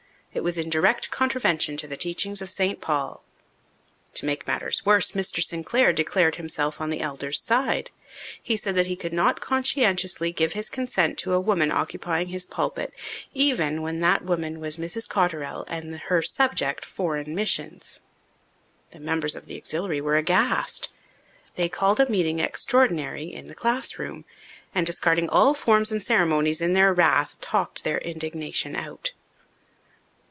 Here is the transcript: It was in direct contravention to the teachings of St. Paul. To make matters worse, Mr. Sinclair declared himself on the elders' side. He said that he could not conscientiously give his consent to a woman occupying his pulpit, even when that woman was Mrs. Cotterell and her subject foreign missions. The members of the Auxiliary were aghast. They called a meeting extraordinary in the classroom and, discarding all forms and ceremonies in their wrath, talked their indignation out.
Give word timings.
It 0.33 0.45
was 0.45 0.57
in 0.57 0.69
direct 0.69 1.11
contravention 1.11 1.75
to 1.75 1.87
the 1.89 1.97
teachings 1.97 2.41
of 2.41 2.49
St. 2.49 2.79
Paul. 2.79 3.21
To 4.13 4.25
make 4.25 4.47
matters 4.47 4.85
worse, 4.85 5.11
Mr. 5.11 5.43
Sinclair 5.43 5.91
declared 5.91 6.37
himself 6.37 6.79
on 6.79 6.89
the 6.89 7.01
elders' 7.01 7.41
side. 7.41 7.91
He 8.41 8.55
said 8.55 8.75
that 8.75 8.87
he 8.87 8.95
could 8.95 9.11
not 9.11 9.41
conscientiously 9.41 10.31
give 10.31 10.53
his 10.53 10.69
consent 10.69 11.17
to 11.17 11.33
a 11.33 11.39
woman 11.41 11.69
occupying 11.69 12.27
his 12.29 12.45
pulpit, 12.45 12.93
even 13.33 13.81
when 13.81 13.99
that 13.99 14.23
woman 14.23 14.61
was 14.61 14.77
Mrs. 14.77 15.05
Cotterell 15.09 15.65
and 15.67 15.99
her 15.99 16.21
subject 16.21 16.85
foreign 16.85 17.35
missions. 17.35 17.99
The 18.91 19.01
members 19.01 19.35
of 19.35 19.47
the 19.47 19.57
Auxiliary 19.57 19.99
were 19.99 20.15
aghast. 20.15 20.93
They 21.55 21.67
called 21.67 21.99
a 21.99 22.09
meeting 22.09 22.39
extraordinary 22.39 23.25
in 23.25 23.47
the 23.49 23.53
classroom 23.53 24.23
and, 24.73 24.87
discarding 24.87 25.27
all 25.27 25.53
forms 25.53 25.91
and 25.91 26.01
ceremonies 26.01 26.61
in 26.61 26.71
their 26.71 26.93
wrath, 26.93 27.37
talked 27.41 27.83
their 27.83 27.97
indignation 27.97 28.77
out. 28.77 29.11